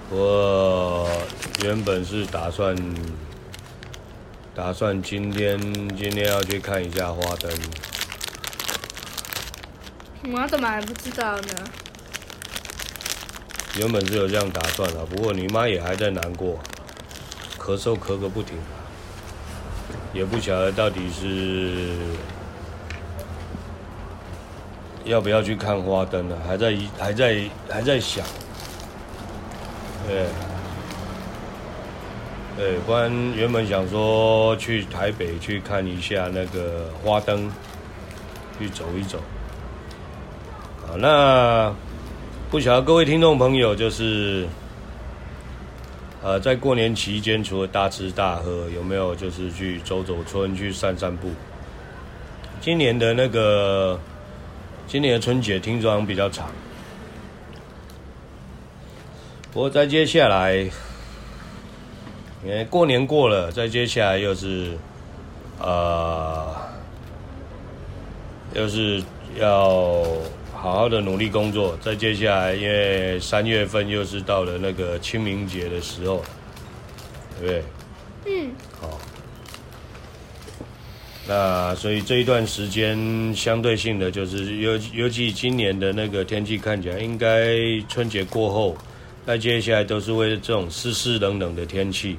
[0.09, 1.07] 我
[1.63, 2.75] 原本是打算。
[4.53, 5.57] 打算今天
[5.95, 7.49] 今天要去看一下花灯。
[10.33, 11.53] 我怎么还不知道呢？
[13.77, 16.59] 原本是有这样打算的，不过你妈也还在难过，
[17.57, 18.57] 咳嗽咳个不停，
[20.13, 21.95] 也不晓得到底是
[25.05, 26.37] 要不要去看花灯呢？
[26.45, 28.25] 还在还在还在想，
[30.05, 30.25] 对。
[32.61, 37.49] 对，不然原本想说去台北去看一下那个花灯，
[38.59, 39.17] 去走一走。
[40.85, 41.73] 好，那
[42.51, 44.47] 不晓得各位听众朋友，就是
[46.21, 51.29] 呃，在过年期间，除了大吃大喝，有没有就是去走走村，去散散步？
[52.61, 53.99] 今年的那个，
[54.85, 56.47] 今年的春节听说好像比较长，
[59.51, 60.69] 不过在接下来。
[62.43, 64.75] 因为过年过了，再接下来又是，
[65.59, 66.55] 呃，
[68.55, 69.03] 又是
[69.39, 70.03] 要
[70.53, 71.77] 好好的努力工作。
[71.81, 76.23] 再接下来，因为三月份又是到了那个清明节的时候，
[77.39, 77.63] 对不对？
[78.25, 78.51] 嗯。
[78.79, 78.99] 好。
[81.27, 82.97] 那所以这一段时间
[83.35, 87.55] 相对性的就是，尤尤其今年的那个天气看起来，应该
[87.87, 88.75] 春节过后，
[89.25, 92.17] 那接下来都是为这种湿湿冷冷的天气。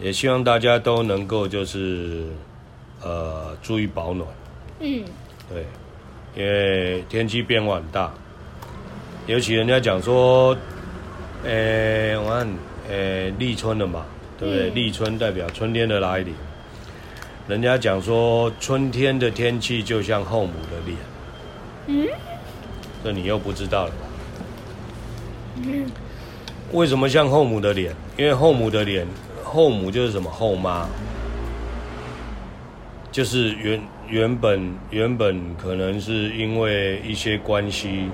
[0.00, 2.24] 也希望大家都能够就是，
[3.02, 4.26] 呃，注意保暖。
[4.80, 5.04] 嗯，
[5.48, 5.64] 对，
[6.34, 8.12] 因为天气变化很大，
[9.26, 10.56] 尤其人家讲说，
[11.44, 12.48] 诶、欸，我看，
[12.88, 14.06] 诶、欸，立春了嘛，
[14.38, 14.70] 对不对？
[14.70, 16.34] 嗯、立春代表春天的来临。
[17.46, 20.96] 人家讲说，春天的天气就像后母的脸。
[21.88, 22.08] 嗯，
[23.04, 23.96] 这你又不知道了吧？
[25.56, 25.86] 嗯，
[26.72, 27.94] 为什么像后母的脸？
[28.16, 29.06] 因因为后母的脸，
[29.50, 30.86] 后母就是什么后妈，
[33.10, 38.08] 就是原原本原本可能是因为一些关系，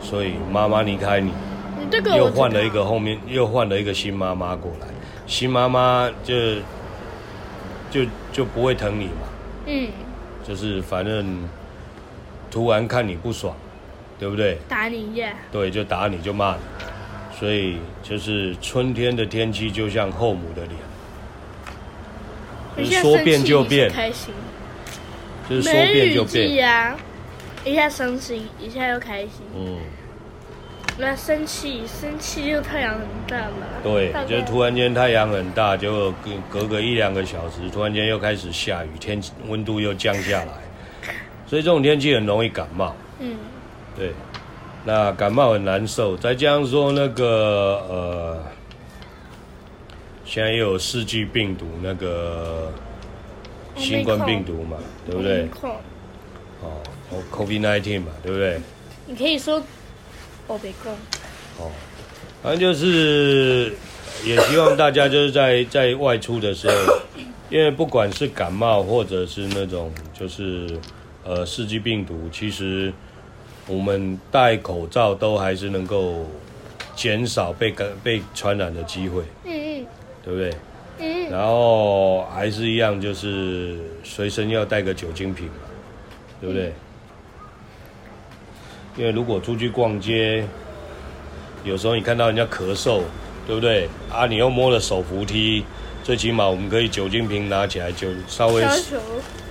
[0.00, 1.32] 所以妈妈离开你，
[1.90, 4.86] 这个又换了一个后面又换了一个新妈妈过来，
[5.26, 6.34] 新妈妈就
[7.90, 9.28] 就就不会疼你嘛，
[9.66, 9.88] 嗯，
[10.42, 11.46] 就是反正
[12.50, 13.54] 突然看你不爽，
[14.18, 14.56] 对不对？
[14.66, 16.62] 打你一下，对，就打你就骂你。
[17.38, 20.62] 所以就是春天的天气就像后母的
[22.76, 24.32] 脸，说变就变，开心，
[25.50, 26.96] 就是说变就变呀，
[27.64, 29.30] 一下伤心，一下又开心。
[29.56, 29.78] 嗯，
[30.96, 33.66] 那生气，生气就太阳很大嘛。
[33.82, 40.52] 对，就是突然间太阳很大，就隔隔个一两个小时，突然间又开始下雨，天温度又降下来，
[41.48, 42.94] 所以这种天气很容易感冒。
[43.18, 43.36] 嗯，
[43.96, 44.12] 对。
[44.86, 48.42] 那感冒很难受，再加上说那个呃，
[50.26, 52.70] 现在又有世纪病毒那个
[53.76, 54.76] 新冠病毒嘛，
[55.06, 55.48] 对不对？
[56.60, 56.82] 哦
[57.32, 58.60] ，COVID-19 嘛，对不对？
[59.06, 59.62] 你可以说
[60.48, 60.92] 欧美控。
[61.58, 61.70] 哦，
[62.42, 63.72] 反正就是
[64.22, 66.74] 也希望大家就是在 在外出的时候，
[67.48, 70.78] 因为不管是感冒或者是那种就是
[71.24, 72.92] 呃世纪病毒，其实。
[73.66, 76.26] 我们戴口罩都还是能够
[76.94, 79.86] 减少被感被传染的机会，嗯嗯，
[80.24, 80.54] 对不对？
[80.98, 85.48] 嗯，然后还是一样，就是随身要带个酒精瓶，
[86.40, 86.72] 对不对？
[88.96, 90.46] 因为如果出去逛街，
[91.64, 93.00] 有时候你看到人家咳嗽，
[93.46, 93.88] 对不对？
[94.12, 95.64] 啊，你又摸了手扶梯，
[96.04, 98.62] 最起码我们可以酒精瓶拿起来就稍微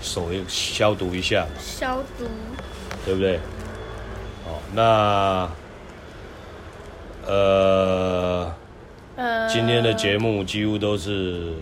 [0.01, 2.25] 手消毒一下，消毒，
[3.05, 3.37] 对不对？
[4.75, 5.47] 那，
[7.27, 8.51] 呃，
[9.15, 11.53] 呃，今天的节目几乎都是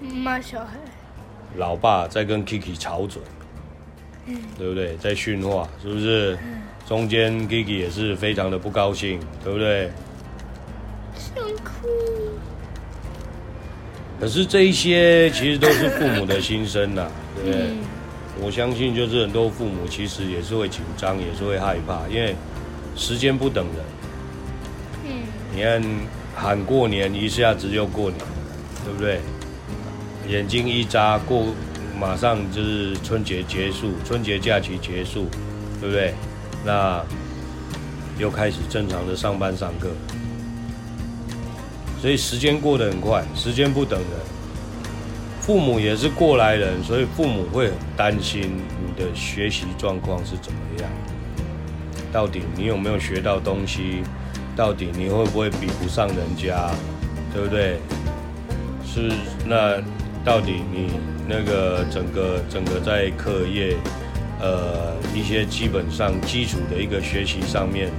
[0.00, 0.76] 骂小孩，
[1.56, 3.22] 老爸在跟 Kiki 吵嘴，
[4.26, 4.96] 嗯，对不对？
[4.98, 6.38] 在训话，是不是？
[6.44, 9.90] 嗯，中间 Kiki 也是非常的不高兴，对不对？
[11.16, 11.88] 想哭。
[14.20, 17.66] 可是这一些其实都是父母的心声呐，对不对？
[17.68, 17.78] 嗯
[18.42, 22.34] 我相信，就是很多父母其实也是会紧张，也是会害怕，因为
[22.96, 23.84] 时间不等人。
[25.04, 25.22] 嗯。
[25.54, 25.82] 你看，
[26.34, 28.26] 喊过年一下子就过年了，
[28.84, 29.20] 对不对？
[30.28, 31.46] 眼睛一眨过，
[31.98, 35.26] 马上就是春节结束，春节假期结束，
[35.80, 36.14] 对不对？
[36.64, 37.04] 那
[38.18, 39.88] 又开始正常的上班上课，
[42.00, 44.08] 所以时间过得很快，时间不等人。
[45.50, 48.42] 父母也是过来人，所以父母会很担心
[48.86, 50.88] 你的学习状况是怎么样，
[52.12, 54.04] 到底你有没有学到东西，
[54.54, 56.70] 到底你会不会比不上人家，
[57.34, 57.80] 对不对？
[58.86, 59.10] 是
[59.44, 59.82] 那
[60.24, 60.92] 到底你
[61.28, 63.74] 那个整个整个在课业，
[64.40, 67.90] 呃一些基本上基础的一个学习上面，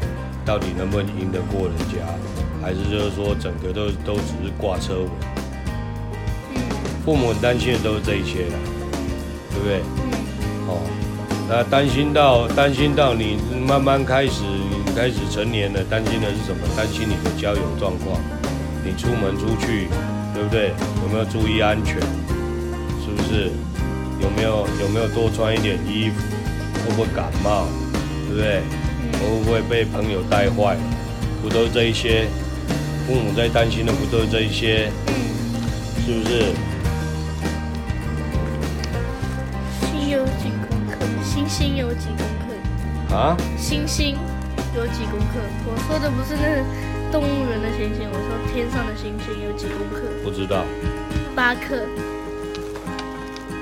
[0.45, 2.07] 到底能不能赢得过人家，
[2.61, 5.40] 还是就是说整个都都只是挂车尾？
[7.03, 8.55] 父母很担心的都是这一切的，
[9.49, 9.79] 对不对？
[10.67, 10.81] 哦，
[11.49, 13.37] 那担心到担心到你
[13.67, 14.43] 慢慢开始，
[14.95, 16.61] 开始成年了，担心的是什么？
[16.77, 18.21] 担心你的交友状况，
[18.85, 19.87] 你出门出去，
[20.33, 20.73] 对不对？
[21.01, 21.95] 有没有注意安全？
[23.03, 23.51] 是不是？
[24.21, 26.21] 有没有有没有多穿一点衣服？
[26.85, 27.65] 会不会感冒？
[28.29, 28.61] 对不对？
[29.19, 30.77] 会不会被朋友带坏？
[31.41, 32.27] 不都是这一些？
[33.07, 34.91] 父母在担心的不都是这一些？
[36.05, 36.53] 是不是？
[41.41, 42.17] 星星有几公
[43.09, 43.15] 克？
[43.15, 43.35] 啊？
[43.57, 44.15] 星星
[44.75, 45.39] 有几公克？
[45.65, 46.61] 我说的不是那个
[47.11, 50.01] 动物园的星星，我说天上的星星有几公克？
[50.23, 50.63] 不知道。
[51.35, 51.87] 八克，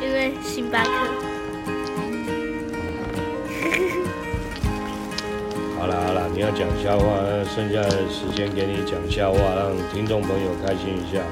[0.01, 0.91] 因为星巴克。
[5.79, 7.15] 好了好了，你要讲笑话，
[7.55, 11.23] 剩下的时间给你讲笑话，让听众朋友开心一下。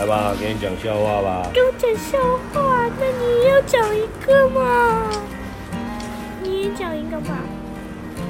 [0.00, 1.50] 来吧，给你讲笑话吧。
[1.52, 2.18] 给我讲笑
[2.54, 5.02] 话，那你要讲一个嘛？
[6.42, 7.36] 你也讲一个吧。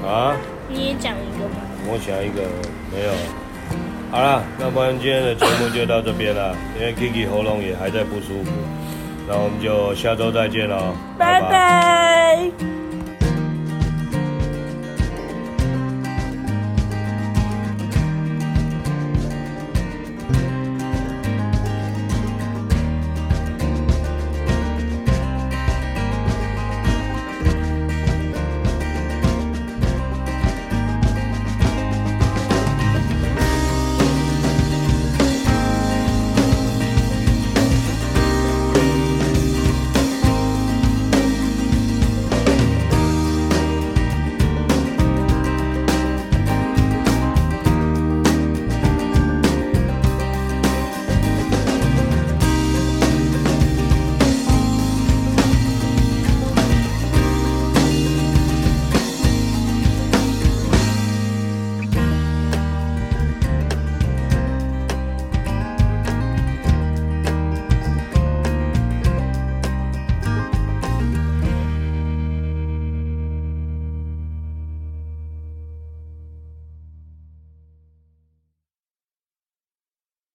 [0.05, 0.35] 啊？
[0.67, 1.55] 你也讲一个吧。
[1.87, 2.41] 我讲一个，
[2.93, 3.11] 没有。
[4.11, 8.51] 好了，那不然今天的节目就到这边了，因为 Kiki 喉咙也还在不舒服，
[9.25, 11.47] 那我们就下周再见了，拜拜。
[11.47, 12.80] 拜拜。